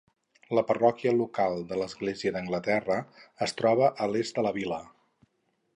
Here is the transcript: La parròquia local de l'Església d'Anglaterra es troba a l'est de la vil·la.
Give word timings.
La 0.59 0.61
parròquia 0.69 1.11
local 1.17 1.59
de 1.73 1.77
l'Església 1.81 2.33
d'Anglaterra 2.37 2.99
es 3.49 3.55
troba 3.61 3.93
a 4.07 4.11
l'est 4.15 4.39
de 4.41 4.47
la 4.49 4.57
vil·la. 4.59 4.83